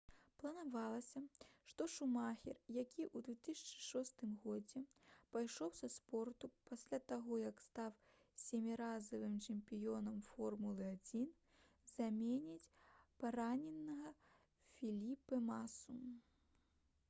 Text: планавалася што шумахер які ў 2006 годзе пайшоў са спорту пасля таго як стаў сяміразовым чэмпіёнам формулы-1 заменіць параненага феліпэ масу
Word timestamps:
планавалася 0.41 1.21
што 1.71 1.85
шумахер 1.95 2.55
які 2.77 3.03
ў 3.03 3.35
2006 3.43 4.23
годзе 4.45 4.81
пайшоў 5.35 5.73
са 5.81 5.89
спорту 5.97 6.49
пасля 6.71 6.99
таго 7.13 7.37
як 7.43 7.61
стаў 7.65 7.93
сяміразовым 8.45 9.37
чэмпіёнам 9.51 10.17
формулы-1 10.31 11.29
заменіць 11.99 12.73
параненага 13.23 14.15
феліпэ 14.79 15.43
масу 15.53 16.01